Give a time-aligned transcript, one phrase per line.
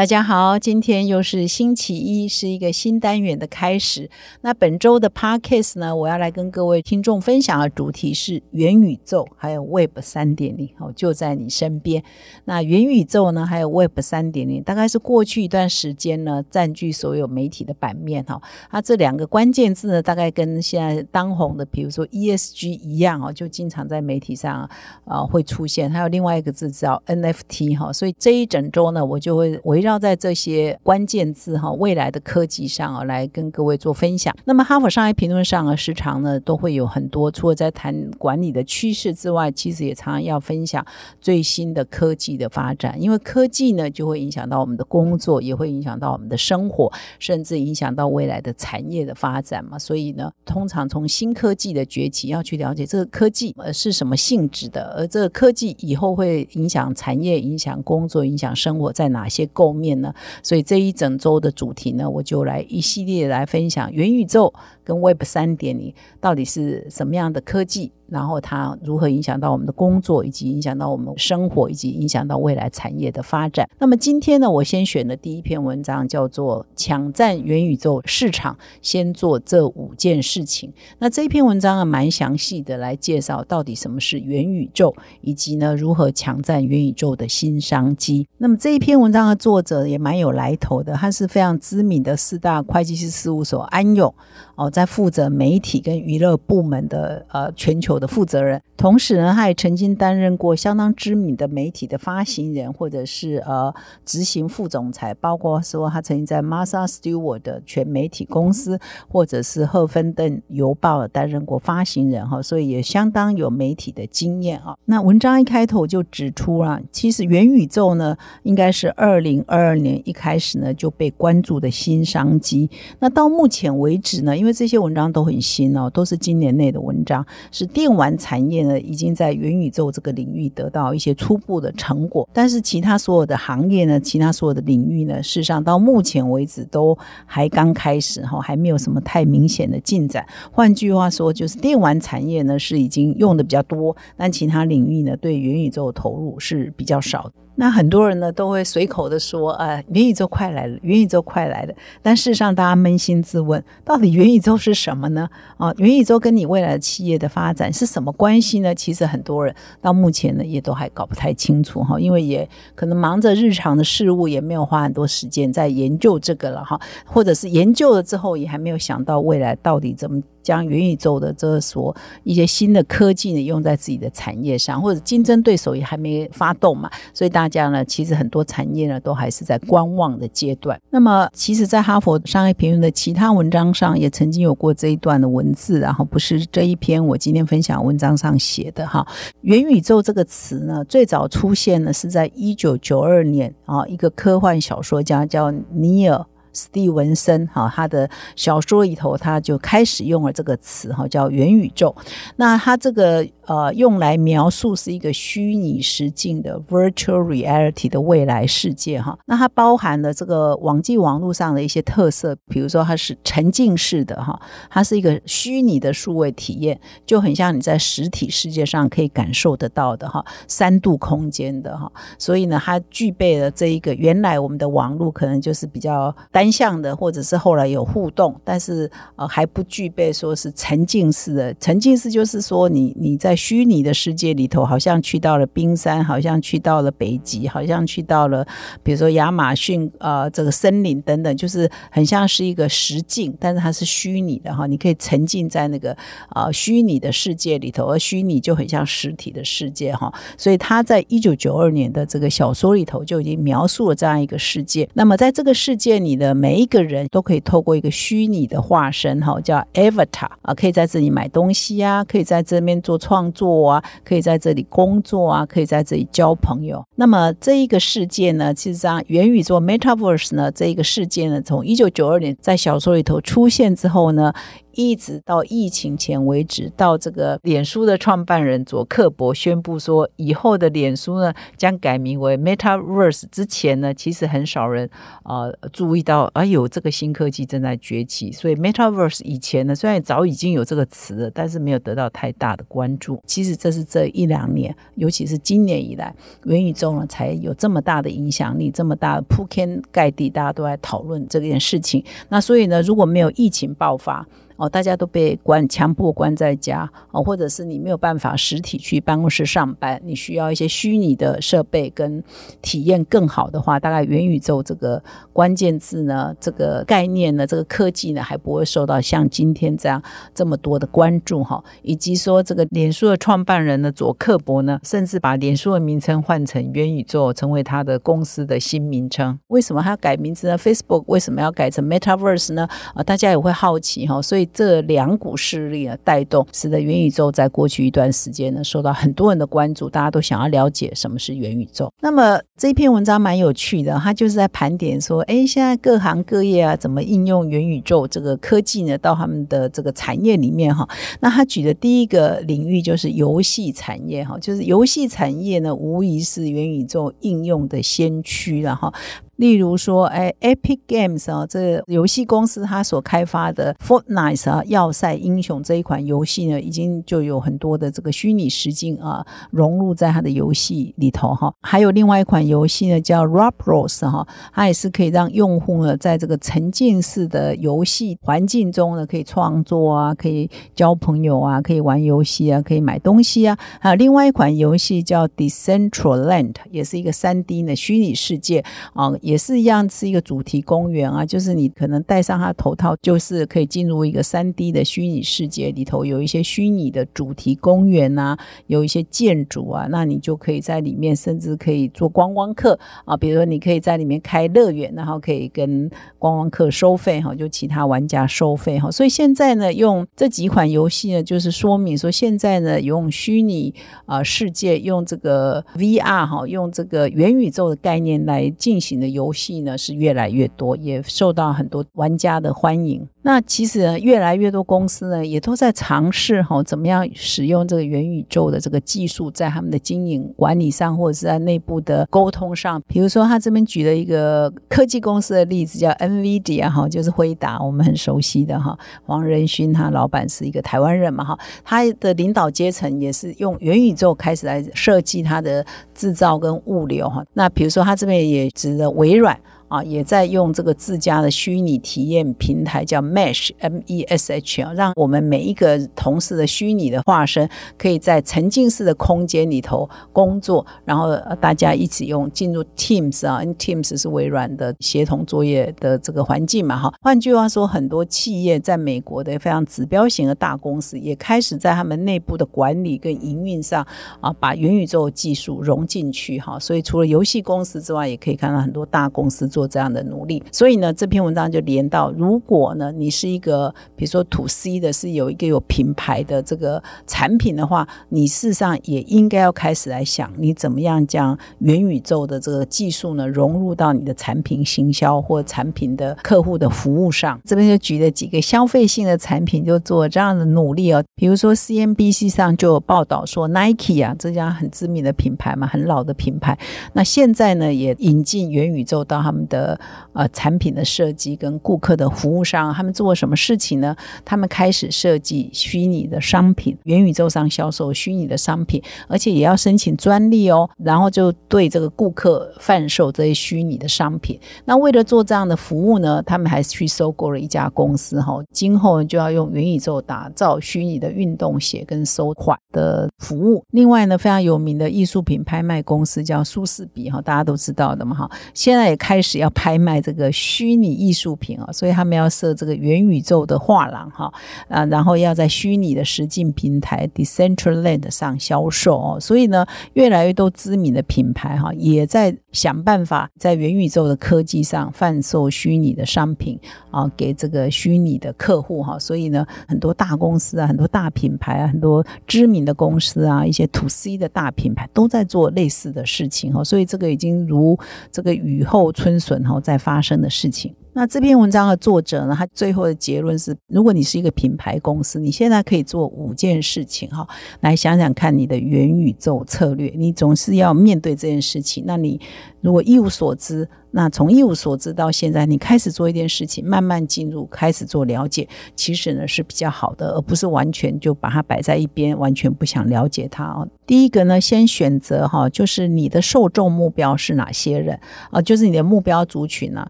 [0.00, 4.08] 大家好，今天又是星期一，是一个新单元的开始。
[4.40, 12.02] 那本周的 Podcast 呢，我要来跟各位听众分享的主题是元宇宙，还有 Web 三点零，哦，就在你身边。
[12.46, 18.40] 那元宇宙呢，还有 Web 三点零，大概是过去一段时间呢，占据所有媒体的版面哈。
[18.72, 24.66] 那这两个关键字呢，大概跟现在当红的，比如说 ESG 一样哦，就经常在媒体上
[25.04, 25.90] 啊会出现。
[25.90, 29.89] 还有另外一个字叫 NFT 哈，所以这一整周呢，我就会围绕。
[29.90, 34.34] 要在这些关键字哈，未来的科技上啊，来跟各位做分享。
[34.44, 40.84] 那么，哈佛商业评论上啊，时常呢都会有很多，除了在谈管理的趋势之外，其实也常常要分享
[41.20, 43.00] 最新的科技的发展。
[43.02, 49.78] 因为科技呢，就会影响到我们的工作，也会影响到我们的生活，甚至影响到未来的产业的发展嘛。
[49.78, 59.69] 所以呢，通常从新科技的崛起，要去了解这个科技呃是什么性质的，而这个科技以后会影响产业、影响工作、影响生活在哪些构。
[59.70, 67.92] 后面呢，所以这一整周的主题呢，我就来一系列来分享元宇宙跟 Web 三点零到底是什么样的科技。
[68.10, 73.68] 然后它如何影响到我们的工作，以及影响到我们生活，以及影响到未来产业的发展。
[73.78, 80.70] 那么今天呢，我先选的第一篇文章叫做《抢占元宇宙市场，先做这五件事情》。
[80.98, 88.26] 那这一篇文章啊，蛮详细的来介绍到底什么是元宇宙，以及呢如何抢占元宇宙的新商机。
[88.38, 94.12] 那么这一篇文章的作者也蛮有来头的，他是非常知名的四大会计师事务所安永
[94.56, 97.99] 哦，在负责媒体跟娱乐部门的呃全球。
[98.00, 103.72] 的负责人，同时呢，他也曾经担任过相当知名的媒体的发行人，或者是呃
[104.06, 114.74] 执行副总裁，包括说他曾经在 Martha Stewart 的全媒体公司，或者是赫芬顿邮报担任过发行人哈，所以也相当有媒体的经验啊。
[114.86, 122.70] 那文章一开头就指出了，其实元宇宙呢，应该是二零二二年一开始呢就被关注的新商机。
[122.98, 127.22] 那到目前为止呢，因为这些文章都很新哦，都是今年内的文章，
[127.52, 127.89] 是电。
[127.90, 136.96] 电玩产业呢，已经在元宇宙这个领域得到一些初步的成果，但是其他所有的行业呢，其他所有的领域呢，事实上到目前为止都
[137.26, 140.24] 还刚开始哈，还没有什么太明显的进展。
[140.52, 147.28] 换句话说，就是电玩产业呢是已经用的比较多，但其他领域呢对元宇宙的投入是比较少。
[147.60, 151.74] 那很多人呢都会随口的说，呃，元宇宙快来了，元宇宙快来了。
[152.00, 155.28] 但事实上，大家扪心自问，到底元宇宙是什么呢？
[155.58, 158.74] 啊，元宇宙跟你未来的企业的发展是什么关系呢？
[158.74, 170.22] 其实很多人到目前呢也都还搞不太清楚哈，因为也可能忙着日常的事物，也没有花很多时间在研究这个了哈，或者是研究了之后也还没有想到未来到底怎么。
[170.50, 171.94] 将元宇宙的这所
[172.24, 180.76] 一些新的科技呢用在自己的产业上，或者竞争对手也还没发动嘛，所以大家呢其实很多产业呢都还是在观望的阶段。
[180.90, 189.06] 那么，其实，在哈佛商业评论的其他文章上也曾经有过这一段的文字，然后不是这一篇我今天分享文章上写的哈。
[189.42, 196.26] 元宇宙这个词呢，最早出现呢是在一九九二年啊，一个科幻小说家叫尼尔。
[196.52, 201.94] 史蒂文森哈，他的小说里头他就开始用了这个词哈，叫元宇宙。
[202.36, 203.26] 那他这个。
[203.46, 209.18] 呃，用来描述是一个虚拟实境的 virtual reality 的未来世界哈。
[209.26, 214.40] 那它包含了这个网际网络上的一些特色，比如说它是沉浸式的哈，
[214.70, 221.90] 它是一个虚拟的数位体验，就很像你在实体世界上可以感受得到的哈，三度空间的哈。
[222.20, 231.52] 所以呢，它具备了这一个原来我们的网络可能就是比较单向的，或者是后来有互动，但是呃还不具备说是沉浸式的。
[231.60, 238.46] 沉浸式就是说你你在虚拟的世界里头，好像去到了冰山，好像去到了北极，好像去到了，
[238.82, 245.94] 比如说亚马逊啊，这个森林等等，就是很像是一个实境，但是它是虚拟的哈，你可以沉浸在那个
[246.30, 250.10] 啊虚拟的世界里头，而虚拟就很像实体的世界哈。
[250.38, 254.88] 所以他在一九九二年的这个小说里头就已经描述了这样一个世界。
[254.94, 263.30] 那么在这个世界里的每一个人都可以透过一个虚拟的化身哈，叫 Avatar 啊，可以在这里买东西啊，可以在这边做创。
[263.32, 266.84] 作啊，可以在这里工作啊，可以在这里交朋友。
[266.96, 274.32] 那么这一个世界呢，其实上元宇宙 （Metaverse） 呢，这一个世界呢，从一九九二年在小说里头出现之后呢，
[274.74, 284.88] 一直到疫情前为止，到这个脸书的创办人佐克伯宣布说，以后的脸书呢将改名为 Metaverse 之前呢，其实很少人
[285.22, 288.32] 啊注意到，啊有这个新科技正在崛起。
[288.32, 293.20] 所以 Metaverse 以前呢，虽然早已经有这个词了，但是没有得到太大的关注。
[293.26, 296.14] 其实这是这一两年，尤其是今年以来，
[296.44, 302.04] 元宇宙呢才有这么大的影响力，这么大铺天盖地，大家都在讨论这件事情。
[302.28, 304.26] 那所以呢，如果没有疫情爆发，
[304.60, 312.22] 哦，大家都被关强迫关在家哦，或者是你没有办法实体去办公室上班，你需要一些虚拟的设备跟
[312.60, 315.02] 体验更好的话，大概元宇宙这个
[315.32, 320.02] 关键字呢，这个概念呢，这个科技呢，还不会受到像今天这样
[320.34, 321.64] 这么多的关注哈。
[321.80, 329.38] 以及说这个脸书的创办人呢，佐克伯呢，甚至把脸书的名称换成元宇宙，成为他的公司的新名称。
[329.46, 332.68] 为什么他要改名字呢？Facebook 为什么要改成 Metaverse 呢？
[332.92, 334.49] 啊，大家也会好奇哈，所以。
[334.52, 341.92] 这两股势力啊带动，使得元宇宙在过去一段时间呢受到很多人的关注，大家都想要了解什么是元宇宙。
[342.00, 350.88] 那么这篇文章蛮有趣的，它就是在盘点说，哎，现在各行各业啊怎么应用元宇宙这个科技呢到他们的这个产业里面哈。
[351.20, 358.92] 那他举的第一个领域就是游戏产业哈，就是游戏产业呢无疑是元宇宙应用的先驱了哈。
[359.40, 371.50] 例如说，哎，Epic Games 啊，这游戏公司它所开发的 Fortnite 啊，要塞英雄这一款游戏呢，已经就有很多的这个虚拟实境啊融入在它的游戏里头哈。
[371.62, 383.58] 还有另外一款游戏呢，叫 Roblox 哈，它也是可以让用户呢在这个沉浸式的游戏环境中呢，可以创作啊，可以交朋友啊，可以玩游戏啊，可以买东西啊。
[383.80, 389.10] 还有另外一款游戏叫 Decentraland，也是一个三 D 的虚拟世界啊。
[389.30, 398.36] 也是一样，是一个主题公园啊，就是你可能戴上它头套，就是可以进入一个三 D 的虚拟世界里头，有一些虚拟的主题公园啊，
[398.66, 405.88] 有一些建筑啊，那你就可以在里面，甚至可以做观光客啊，比如说你可以在里面开乐园，然后可以跟
[406.18, 408.90] 观光客收费哈，就其他玩家收费哈。
[408.90, 413.72] 所以现在呢，用这几款游戏呢，就是说明说现在呢，用虚拟
[414.06, 419.19] 啊世界，用这个 VR 哈，用这个元宇宙的概念来进行的游。
[419.20, 423.06] 游戏呢是越来越多，也受到很多玩家的欢迎。
[423.22, 432.80] 那其实，越来越多公司呢也都在尝试哈，怎么样使用这个元宇宙的这个技术，在他们的经营管理上，或者是在内部的沟通上。
[432.88, 438.74] 比如说，他这边举了一个科技公司的例子，叫 NVIDIA 哈，就是辉达，我们很熟悉的哈。
[439.04, 445.62] 黄仁勋他老板是一个台湾人嘛哈，他的领导阶层也是用元宇宙开始来设计他的
[445.94, 447.22] 制造跟物流哈。
[447.34, 449.38] 那比如说，他这边也指的微软。
[449.70, 466.92] 啊，也在用这个自家的虚拟体验平台，叫 Mesh，M E S H 啊，让我们每一个同事的虚拟的化身，可以在沉浸式的空间里头工作，然后大家一起用进入 Teams 啊，Teams 是微软的协同作业的这个环境嘛，哈。
[467.00, 473.86] 换句话说，很多企业在美国的非常指标型的大公司，也开始在他们内部的管理跟营运上
[474.20, 476.58] 啊，把元宇宙技术融进去，哈。
[476.58, 479.59] 所以除了游戏公司之外，也可以看到很多大公司做。
[479.60, 497.38] 做这样的努力，所以呢，这篇文章就连到，如果呢，你是一个比如说 to C 的，是有一个有品牌的这个产品的话，你事实上也应该要开始来想，你怎么样将元宇宙的这个技术呢融入到你的产品行销或产品的客户的服务上。
[497.44, 501.04] 这边就举了几个消费性的产品，就做这样的努力哦。
[501.16, 506.58] 比如说 CNBC 上就有报道说，Nike 啊这家很知名的品牌嘛，很老的品牌，
[506.94, 509.46] 那现在呢也引进元宇宙到他们。
[509.50, 509.78] 的
[510.14, 513.94] 呃产品的设计跟顾客的服务上，他们做了什么事情呢？
[514.24, 520.70] 他们开始设计虚拟的商品，元宇宙上销售虚拟的商品，而且也要申请专利哦。
[520.78, 524.38] 然后就对这个顾客贩售这些虚拟的商品。
[524.64, 528.40] 那为了做这样的服务呢，他们还去收购了一家公司哈。
[528.52, 533.64] 今后就要用元宇宙打造虚拟的运动鞋跟收款的服务。
[533.72, 538.30] 另外呢，非常有名的艺术品拍卖公司叫苏士比哈，大家都知道的嘛哈。
[538.54, 539.39] 现在也开始。
[539.40, 544.32] 要拍卖这个虚拟艺术品啊，所以他们要设这个元宇宙的画廊哈
[544.68, 556.58] 啊，然后要在虚拟的实境平台 Decentraland 上销售哦，所以呢，越来越多知名的品牌哈也在想办法在元宇宙的科技上贩售虚拟的商品
[556.90, 567.78] 啊，给这个虚拟的客户哈，所以呢，很多大公司啊，很多大品牌啊，很多知名的公司啊，一些 To C 的大品牌都在做类似的事情哈，所以这个已经如
[568.12, 569.40] 这个雨后春笋。
[569.44, 570.74] 哈，在发生的事情。
[570.92, 577.26] 那这篇文章的作者呢，他最后的结论是：如果你是一个品牌公司，你现在可以做五件事情哈，
[577.60, 579.92] 来想想看你的元宇宙策略。
[579.96, 582.20] 你总是要面对这件事情，那你
[582.60, 583.68] 如果一无所知。
[583.92, 593.68] 那从一无所知到现在，你开始做一件事情，慢慢进入，开始做了解，其实呢是比较好的，而不是完全就把它摆在一边，完全不想了解它哦。
[593.86, 597.98] 第一个呢，先选择哈，就是你的受众目标是哪些人
[598.30, 598.40] 啊？
[598.40, 599.84] 就是你的目标族群呢？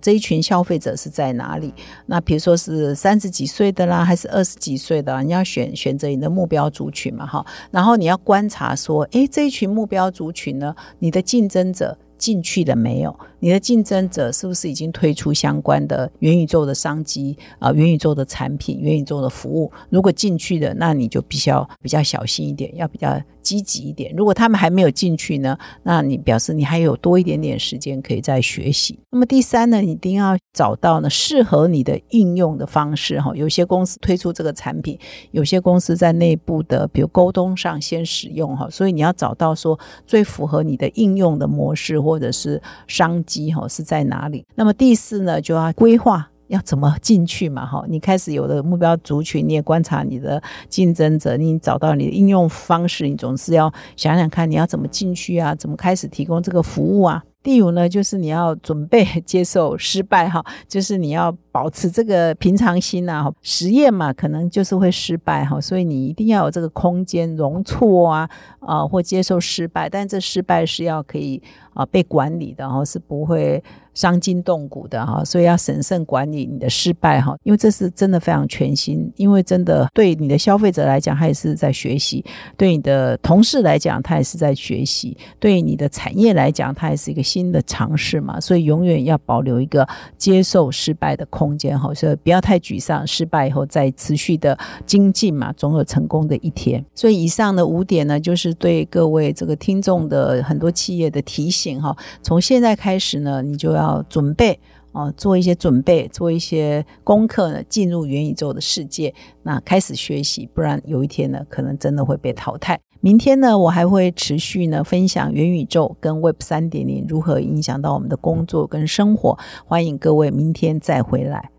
[0.00, 1.74] 这一群消费者是在哪里？
[2.06, 5.20] 那比如说是三十几岁的啦，还是二十几岁的？
[5.24, 7.44] 你要选选择你的目标族群嘛，哈。
[7.72, 11.98] 然后你要观察说，诶，这一群目标族群呢，你的竞争者。
[12.18, 17.72] 进去了没有，你的竞争者是不是已经推出相关的元宇宙的商机啊？
[17.72, 19.72] 元宇宙的产品、元宇宙的服务？
[19.90, 23.20] 如果进去的，那你就必须要比较小心一点，要比较。
[23.42, 24.14] 积极一点。
[24.16, 28.96] 如果他们还没有进去呢，那你表示你还有多一点点时间可以再学习。
[29.10, 33.32] 那么第三呢，你一定要找到呢适合你的应用的方式哈。
[33.34, 34.96] 有些公司推出这个产品，
[35.32, 44.44] 有些公司在内部的比如沟通上先使用哈，所以你要找到说最符合你的应用的模式或者是商机机哈是在哪里。
[44.54, 46.28] 那么第四呢，就要规划。
[46.48, 47.64] 要怎么进去嘛？
[47.64, 55.54] 哈，你开始有了目标族群，你也观察你的竞争者，你找到你的应用方式，你总是要想想看你要怎么进去啊？
[55.54, 57.22] 怎么开始提供这个服务啊？
[57.42, 63.28] 第五呢，就是你要准备接受失败哈，就是你要保持这个平常心呐。
[63.42, 68.30] 实验嘛，可能就是会失败哈，所以你一定要有这个空间容错啊
[68.60, 71.42] 啊，或接受失败，但这失败是要可以
[71.74, 73.60] 啊被管理的哈，是不会。
[73.94, 82.24] 伤筋动骨的哈，所以要审慎管理你的失败哈，因为这是真的非常全新，因为真的对你的消费者来讲，他也是在学习；
[82.56, 88.40] 对你的同事来讲，他也是在学习；对你的产业来讲，它也是一个新的尝试嘛。
[88.40, 96.82] 所以永远要保留一个接受失败的空间哈，所以不要太沮丧，失败以后再持续的精进嘛，总有成功的一天。
[96.94, 101.94] 所以以上的五点呢，就是对各位这个听众的很多企业的提醒哈。
[102.22, 103.81] 从现在开始呢，你就要。
[103.82, 104.58] 要准备
[104.92, 112.78] 哦，做一些准备，做一些功课呢，进入元宇宙的世界，那开始学习，不然有一天呢，可能真的会被淘汰。
[113.00, 119.36] 明天呢，我还会持续呢分享元宇宙跟 Web 三点零如何影响到我们的工作跟生活，
[119.66, 121.50] 欢迎各位明天再回来。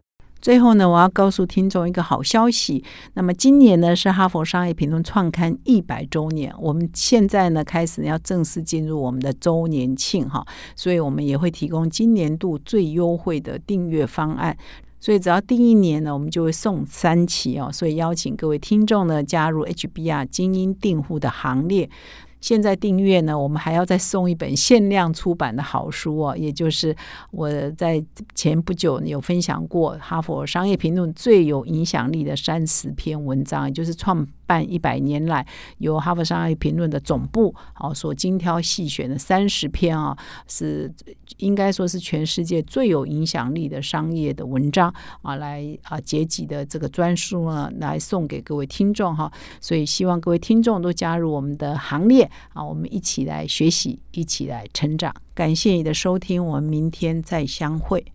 [0.44, 2.84] 最后呢，我要告诉听众一个好消息。
[3.14, 10.46] 那么今年呢是哈佛商业评论创刊一百周年，我们现在呢开始要正式进入我们的周年庆哈，
[10.76, 14.58] 所以我们也会提供今年度最优惠的订阅方案。
[15.00, 17.70] 所以只要订一年呢，我们就会送三期哦。
[17.72, 21.90] 所以邀请各位听众呢加入 HBR 精英订户的行列。
[22.44, 26.94] 现在订阅呢，我们还要再送一本限量出版的好书哦，也就是
[27.32, 28.04] 我在
[28.36, 34.28] 前不久有分享过《哈佛商业评论》最有影响力的三十篇文章，也就是创。
[34.54, 35.44] 办一百年来，
[35.80, 40.16] 由哈佛商业评论的总部啊所精挑细选的三十篇啊，
[40.48, 40.94] 是
[41.38, 44.94] 应该说是全世界最有影响力的商业的文章
[45.24, 49.32] 啊，来啊结集的这个专书呢，来送给各位听众哈。
[49.60, 55.12] 所以希望各位听众都加入我们的行列啊，我们一起来学习，一起来成长。
[55.34, 58.06] 感谢你的收听，我们明天再相会。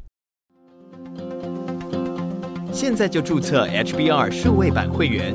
[2.72, 5.34] 现在就注册 HBR 数位版会员。